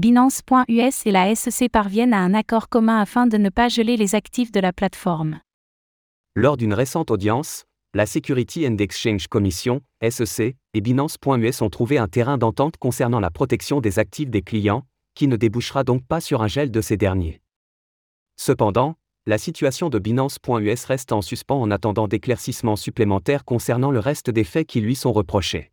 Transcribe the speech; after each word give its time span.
Binance.us 0.00 1.04
et 1.04 1.10
la 1.10 1.34
SEC 1.34 1.70
parviennent 1.70 2.14
à 2.14 2.20
un 2.20 2.32
accord 2.32 2.70
commun 2.70 3.02
afin 3.02 3.26
de 3.26 3.36
ne 3.36 3.50
pas 3.50 3.68
geler 3.68 3.98
les 3.98 4.14
actifs 4.14 4.50
de 4.50 4.58
la 4.58 4.72
plateforme. 4.72 5.40
Lors 6.34 6.56
d'une 6.56 6.72
récente 6.72 7.10
audience, 7.10 7.66
la 7.92 8.06
Security 8.06 8.66
and 8.66 8.78
Exchange 8.78 9.26
Commission, 9.26 9.82
SEC, 10.00 10.56
et 10.72 10.80
Binance.us 10.80 11.60
ont 11.60 11.68
trouvé 11.68 11.98
un 11.98 12.08
terrain 12.08 12.38
d'entente 12.38 12.78
concernant 12.78 13.20
la 13.20 13.30
protection 13.30 13.82
des 13.82 13.98
actifs 13.98 14.30
des 14.30 14.40
clients, 14.40 14.86
qui 15.14 15.28
ne 15.28 15.36
débouchera 15.36 15.84
donc 15.84 16.02
pas 16.06 16.22
sur 16.22 16.40
un 16.40 16.48
gel 16.48 16.70
de 16.70 16.80
ces 16.80 16.96
derniers. 16.96 17.42
Cependant, 18.38 18.94
la 19.26 19.36
situation 19.36 19.90
de 19.90 19.98
Binance.us 19.98 20.84
reste 20.86 21.12
en 21.12 21.20
suspens 21.20 21.60
en 21.60 21.70
attendant 21.70 22.08
d'éclaircissements 22.08 22.76
supplémentaires 22.76 23.44
concernant 23.44 23.90
le 23.90 23.98
reste 23.98 24.30
des 24.30 24.44
faits 24.44 24.66
qui 24.66 24.80
lui 24.80 24.96
sont 24.96 25.12
reprochés. 25.12 25.72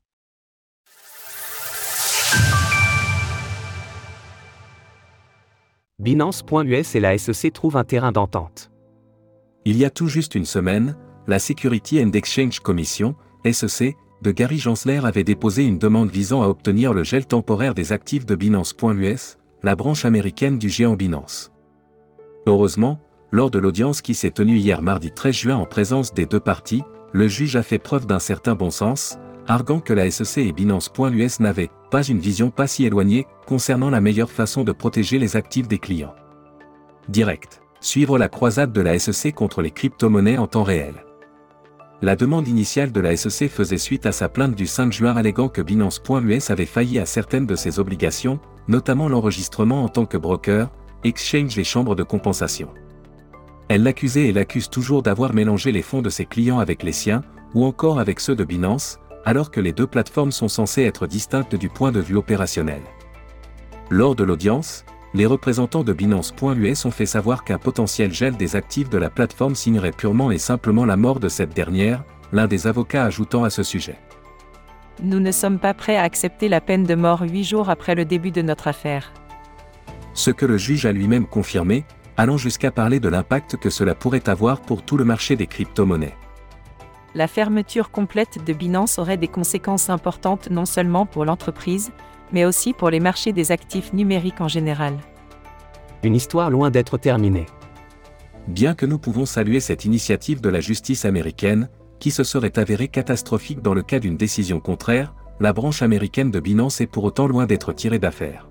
Binance.us 6.00 6.94
et 6.94 6.99
la 6.99 7.17
SEC 7.17 7.52
trouvent 7.52 7.76
un 7.76 7.84
terrain 7.84 8.12
d'entente. 8.12 8.70
Il 9.66 9.77
y 9.77 9.84
a 9.84 9.90
tout 9.90 10.08
juste 10.08 10.35
une 10.35 10.45
semaine, 10.45 10.95
la 11.26 11.40
Security 11.40 11.99
and 12.04 12.12
Exchange 12.12 12.59
Commission, 12.59 13.16
SEC, 13.52 13.95
de 14.21 14.31
Gary 14.31 14.59
Gensler 14.59 15.02
avait 15.04 15.23
déposé 15.23 15.66
une 15.66 15.80
demande 15.80 16.12
visant 16.12 16.44
à 16.44 16.49
obtenir 16.49 16.94
le 16.94 17.04
gel 17.04 17.26
temporaire 17.26 17.73
des 17.73 17.94
actifs 17.94 18.27
de 18.27 18.35
Binance.us, 18.35 19.40
la 19.63 19.76
branche 19.76 20.05
américaine 20.05 20.59
du 20.59 20.70
géant 20.70 20.95
Binance. 20.95 21.52
Heureusement, 22.45 22.99
lors 23.32 23.49
de 23.49 23.57
l'audience 23.57 24.02
qui 24.04 24.13
s'est 24.13 24.29
tenue 24.29 24.57
hier 24.57 24.84
mardi 24.84 25.12
13 25.12 25.35
juin 25.35 25.55
en 25.55 25.66
présence 25.66 26.13
des 26.13 26.27
deux 26.27 26.40
parties, 26.40 26.84
le 27.12 27.27
juge 27.27 27.55
a 27.55 27.63
fait 27.63 27.79
preuve 27.79 28.05
d'un 28.05 28.20
certain 28.20 28.54
bon 28.54 28.70
sens, 28.70 29.18
arguant 29.47 29.79
que 29.79 29.93
la 29.93 30.09
SEC 30.11 30.45
et 30.45 30.51
Binance.us 30.51 31.39
n'avaient 31.39 31.69
pas 31.89 32.03
une 32.03 32.19
vision 32.19 32.51
pas 32.51 32.67
si 32.67 32.85
éloignée 32.85 33.25
concernant 33.45 33.89
la 33.89 34.01
meilleure 34.01 34.31
façon 34.31 34.63
de 34.63 34.71
protéger 34.71 35.20
les 35.20 35.35
actifs 35.35 35.67
des 35.67 35.79
clients. 35.79 36.13
Direct. 37.09 37.61
Suivre 37.79 38.17
la 38.17 38.27
croisade 38.27 38.73
de 38.73 38.81
la 38.81 38.98
SEC 38.99 39.34
contre 39.34 39.62
les 39.62 39.71
crypto-monnaies 39.71 40.37
en 40.37 40.48
temps 40.48 40.63
réel. 40.63 40.95
La 42.01 42.15
demande 42.15 42.48
initiale 42.48 42.91
de 42.91 42.99
la 42.99 43.15
SEC 43.15 43.49
faisait 43.49 43.77
suite 43.77 44.05
à 44.05 44.12
sa 44.12 44.29
plainte 44.29 44.55
du 44.55 44.67
5 44.67 44.91
juin 44.91 45.15
alléguant 45.15 45.48
que 45.49 45.61
Binance.us 45.61 46.49
avait 46.49 46.65
failli 46.65 46.99
à 46.99 47.05
certaines 47.05 47.45
de 47.45 47.55
ses 47.55 47.79
obligations, 47.79 48.39
notamment 48.67 49.07
l'enregistrement 49.07 49.84
en 49.84 49.89
tant 49.89 50.05
que 50.05 50.17
broker, 50.17 50.70
exchange 51.04 51.57
et 51.57 51.63
chambre 51.63 51.95
de 51.95 52.04
compensation. 52.04 52.70
Elle 53.70 53.84
l'accusait 53.84 54.27
et 54.27 54.34
l'accuse 54.34 54.70
toujours 54.70 55.01
d'avoir 55.01 55.34
mélangé 55.34 55.71
les 55.71 55.82
fonds 55.82 56.01
de 56.01 56.09
ses 56.09 56.26
clients 56.26 56.59
avec 56.59 56.84
les 56.84 56.91
siens, 56.91 57.23
ou 57.54 57.65
encore 57.65 57.99
avec 57.99 58.20
ceux 58.20 58.35
de 58.35 58.43
Binance, 58.43 58.99
alors 59.27 59.51
que 59.51 59.59
les 59.59 59.73
deux 59.73 59.87
plateformes 59.87 60.31
sont 60.31 60.47
censées 60.47 60.83
être 60.83 61.05
distinctes 61.05 61.53
du 61.53 61.67
point 61.67 61.91
de 61.91 61.99
vue 61.99 62.15
opérationnel. 62.15 62.79
Lors 63.89 64.16
de 64.16 64.23
l'audience, 64.23 64.85
les 65.13 65.25
représentants 65.25 65.83
de 65.83 65.91
Binance.us 65.91 66.85
ont 66.85 66.91
fait 66.91 67.06
savoir 67.06 67.44
qu'un 67.44 67.57
potentiel 67.57 68.13
gel 68.13 68.38
des 68.38 68.55
actifs 68.55 68.89
de 68.89 68.97
la 68.97 69.09
plateforme 69.09 69.53
signerait 69.53 69.91
purement 69.91 70.31
et 70.31 70.38
simplement 70.38 70.85
la 70.85 70.95
mort 70.95 71.19
de 71.19 71.28
cette 71.28 71.53
dernière, 71.53 72.05
l'un 72.31 72.47
des 72.47 72.67
avocats 72.67 73.03
ajoutant 73.03 73.44
à 73.44 73.50
ce 73.50 73.63
sujet. 73.63 74.00
Nous 75.03 75.19
ne 75.19 75.33
sommes 75.33 75.59
pas 75.59 75.73
prêts 75.73 75.97
à 75.97 76.03
accepter 76.03 76.47
la 76.47 76.61
peine 76.61 76.85
de 76.85 76.95
mort 76.95 77.23
huit 77.23 77.44
jours 77.44 77.69
après 77.69 77.95
le 77.95 78.05
début 78.05 78.31
de 78.31 78.41
notre 78.41 78.69
affaire. 78.69 79.11
Ce 80.13 80.31
que 80.31 80.45
le 80.45 80.57
juge 80.57 80.85
a 80.85 80.94
lui-même 80.94 81.28
confirmé, 81.28 81.83
allant 82.16 82.38
jusqu'à 82.38 82.72
parler 82.72 83.01
de 83.01 83.09
l'impact 83.09 83.57
que 83.57 83.69
cela 83.69 83.94
pourrait 83.94 84.29
avoir 84.29 84.61
pour 84.61 84.83
tout 84.83 84.95
le 84.95 85.03
marché 85.03 85.35
des 85.35 85.47
crypto-monnaies 85.47 86.16
la 87.18 87.28
fermeture 87.28 87.90
complète 87.90 88.46
de 88.46 88.53
Binance 88.53 89.00
aurait 89.00 89.18
des 89.18 89.28
conséquences 89.28 89.90
importantes 89.90 90.51
non 90.51 90.66
seulement 90.66 91.07
pour 91.07 91.25
l'entreprise, 91.25 91.91
mais 92.31 92.46
aussi 92.46 92.73
pour 92.73 92.91
les 92.91 93.00
marchés 93.00 93.34
des 93.34 93.51
actifs 93.51 93.91
numériques 93.91 94.40
en 94.40 94.47
général. 94.47 94.94
Une 96.03 96.16
histoire 96.16 96.51
loin 96.51 96.69
d'être 96.69 97.00
terminée. 97.00 97.47
Bien 98.47 98.75
que 98.75 98.85
nous 98.85 99.00
pouvons 99.00 99.25
saluer 99.25 99.59
cette 99.59 99.84
initiative 99.84 100.41
de 100.41 100.50
la 100.50 100.59
justice 100.59 101.06
américaine, 101.06 101.69
qui 101.97 102.12
se 102.12 102.23
serait 102.23 102.59
avérée 102.59 102.88
catastrophique 102.88 103.63
dans 103.63 103.73
le 103.73 103.81
cas 103.81 103.97
d'une 103.97 104.16
décision 104.16 104.59
contraire, 104.59 105.16
la 105.39 105.53
branche 105.53 105.81
américaine 105.81 106.29
de 106.29 106.39
Binance 106.39 106.81
est 106.81 106.88
pour 106.88 107.03
autant 107.03 107.25
loin 107.25 107.47
d'être 107.47 107.73
tirée 107.73 107.97
d'affaire. 107.97 108.47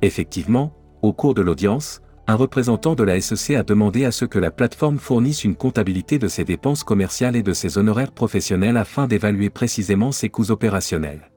Effectivement, 0.00 0.72
au 1.02 1.12
cours 1.12 1.34
de 1.34 1.42
l'audience, 1.42 2.02
un 2.26 2.34
représentant 2.36 2.94
de 2.94 3.02
la 3.02 3.20
SEC 3.20 3.56
a 3.56 3.62
demandé 3.62 4.04
à 4.04 4.10
ce 4.10 4.24
que 4.24 4.38
la 4.38 4.50
plateforme 4.50 4.98
fournisse 4.98 5.44
une 5.44 5.56
comptabilité 5.56 6.18
de 6.18 6.28
ses 6.28 6.44
dépenses 6.44 6.82
commerciales 6.82 7.36
et 7.36 7.42
de 7.42 7.52
ses 7.52 7.76
honoraires 7.76 8.12
professionnels 8.12 8.78
afin 8.78 9.06
d'évaluer 9.06 9.50
précisément 9.50 10.10
ses 10.10 10.30
coûts 10.30 10.50
opérationnels. 10.50 11.30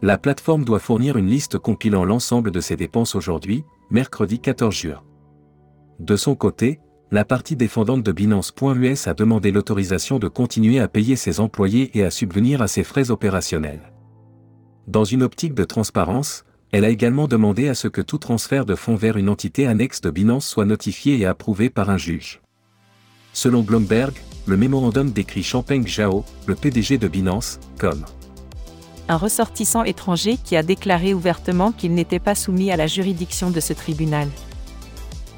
La 0.00 0.16
plateforme 0.16 0.64
doit 0.64 0.78
fournir 0.78 1.16
une 1.16 1.26
liste 1.26 1.58
compilant 1.58 2.04
l'ensemble 2.04 2.52
de 2.52 2.60
ses 2.60 2.76
dépenses 2.76 3.16
aujourd'hui, 3.16 3.64
mercredi 3.90 4.38
14 4.38 4.72
juin. 4.72 5.02
De 5.98 6.14
son 6.14 6.36
côté, 6.36 6.78
la 7.10 7.24
partie 7.24 7.56
défendante 7.56 8.04
de 8.04 8.12
Binance.us 8.12 9.08
a 9.08 9.14
demandé 9.14 9.50
l'autorisation 9.50 10.20
de 10.20 10.28
continuer 10.28 10.78
à 10.78 10.86
payer 10.86 11.16
ses 11.16 11.40
employés 11.40 11.90
et 11.98 12.04
à 12.04 12.12
subvenir 12.12 12.62
à 12.62 12.68
ses 12.68 12.84
frais 12.84 13.10
opérationnels. 13.10 13.92
Dans 14.86 15.04
une 15.04 15.24
optique 15.24 15.54
de 15.54 15.64
transparence, 15.64 16.44
elle 16.72 16.84
a 16.84 16.90
également 16.90 17.28
demandé 17.28 17.68
à 17.68 17.74
ce 17.74 17.88
que 17.88 18.00
tout 18.00 18.18
transfert 18.18 18.66
de 18.66 18.74
fonds 18.74 18.96
vers 18.96 19.16
une 19.16 19.28
entité 19.28 19.66
annexe 19.66 20.00
de 20.00 20.10
Binance 20.10 20.46
soit 20.46 20.66
notifié 20.66 21.18
et 21.18 21.26
approuvé 21.26 21.70
par 21.70 21.90
un 21.90 21.96
juge. 21.96 22.40
Selon 23.32 23.62
Bloomberg, 23.62 24.12
le 24.46 24.56
mémorandum 24.56 25.10
décrit 25.10 25.42
Champagne 25.42 25.86
Zhao, 25.86 26.24
le 26.46 26.54
PDG 26.54 26.98
de 26.98 27.08
Binance, 27.08 27.58
comme 27.78 28.04
un 29.10 29.16
ressortissant 29.16 29.84
étranger 29.84 30.36
qui 30.42 30.54
a 30.54 30.62
déclaré 30.62 31.14
ouvertement 31.14 31.72
qu'il 31.72 31.94
n'était 31.94 32.18
pas 32.18 32.34
soumis 32.34 32.70
à 32.70 32.76
la 32.76 32.86
juridiction 32.86 33.50
de 33.50 33.60
ce 33.60 33.72
tribunal. 33.72 34.28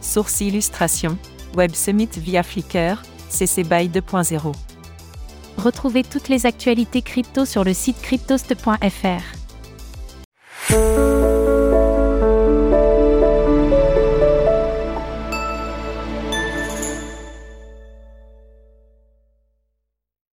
Source 0.00 0.40
illustration, 0.40 1.16
Web 1.56 1.74
Summit 1.74 2.08
via 2.16 2.42
Flickr, 2.42 3.02
CC 3.28 3.62
BY 3.62 3.88
2.0. 3.88 4.52
Retrouvez 5.56 6.02
toutes 6.02 6.28
les 6.28 6.46
actualités 6.46 7.02
crypto 7.02 7.44
sur 7.44 7.62
le 7.62 7.74
site 7.74 8.00
cryptost.fr. 8.02 9.39